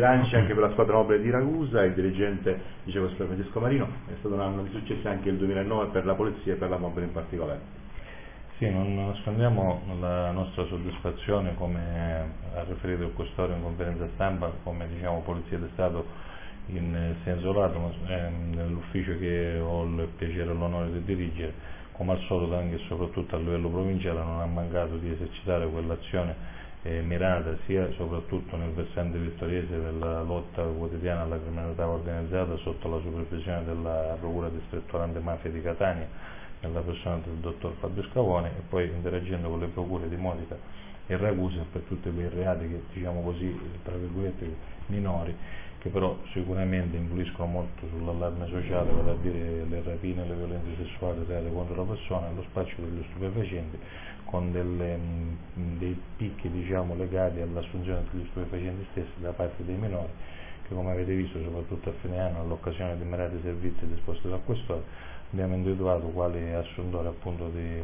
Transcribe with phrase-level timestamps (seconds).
[0.00, 4.14] bilanci anche per la squadra nobile di Ragusa, il dirigente dice questo Francesco Marino, è
[4.20, 7.04] stato un anno di successo anche il 2009 per la polizia e per la mobile
[7.04, 7.60] in particolare.
[8.56, 11.80] Sì, non nascondiamo la nostra soddisfazione, come
[12.54, 16.28] ha riferito il Questore in conferenza stampa, come diciamo Polizia di Stato
[16.68, 21.52] in senso lato, ehm, nell'ufficio che ho il piacere e l'onore di dirigere,
[21.92, 26.60] come al solito anche e soprattutto a livello provinciale non ha mancato di esercitare quell'azione
[26.82, 33.00] eh, mirata sia soprattutto nel versante vittoriese della lotta quotidiana alla criminalità organizzata sotto la
[33.00, 36.08] supervisione della Procura distrettuale antimafia di Catania
[36.60, 40.56] nella persona del dottor Fabio Scavone e poi interagendo con le procure di Modica
[41.06, 44.54] e Ragusa per tutti quei reati che diciamo così tra virgolette
[44.86, 45.34] minori
[45.78, 51.24] che però sicuramente influiscono molto sull'allarme sociale, vale a dire le rapine, le violenze sessuali
[51.26, 53.78] reate contro la persona lo spaccio degli stupefacenti
[54.26, 54.98] con delle,
[55.54, 60.12] dei picchi diciamo, legati all'assunzione degli stupefacenti stessi da parte dei minori
[60.70, 64.80] che come avete visto soprattutto a fine anno all'occasione di mirati servizi disposti da quest'ora
[65.32, 67.82] abbiamo individuato quale assuntore appunto di,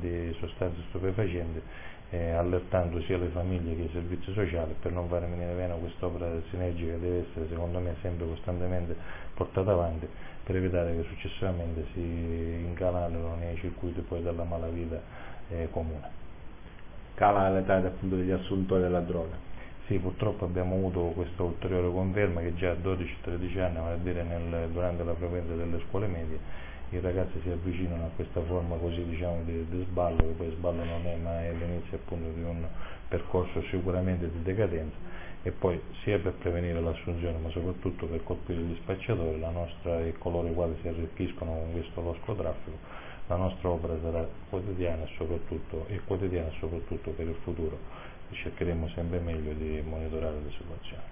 [0.00, 1.62] di sostanze stupefacenti
[2.10, 6.28] eh, allertando sia le famiglie che i servizi sociali per non fare venire meno quest'opera
[6.50, 8.96] sinergica deve essere secondo me sempre costantemente
[9.34, 10.08] portata avanti
[10.42, 15.00] per evitare che successivamente si incanalino nei circuiti poi della malavita
[15.50, 16.22] eh, comune.
[17.14, 19.53] Cala l'età appunto degli assuntori della droga.
[19.86, 24.22] Sì, purtroppo abbiamo avuto questa ulteriore conferma che già a 12-13 anni, vale a dire
[24.22, 26.38] nel, durante la frequenza delle scuole medie,
[26.88, 30.84] i ragazzi si avvicinano a questa forma così diciamo di, di sballo, che poi sballo
[30.84, 32.66] non è ma è l'inizio appunto di un
[33.08, 34.96] percorso sicuramente di decadenza
[35.42, 40.14] e poi sia per prevenire l'assunzione ma soprattutto per colpire gli spacciatori la nostra e
[40.16, 42.78] coloro i quali si arricchiscono con questo losco traffico
[43.26, 47.78] la nostra opera sarà quotidiana e, soprattutto, e quotidiana soprattutto per il futuro
[48.34, 51.02] cercheremo sempre meglio di monitorare le situazioni.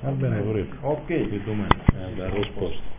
[0.00, 0.40] Va bene,
[0.82, 1.06] Ok.
[1.06, 2.97] Di domani, eh, la risposta.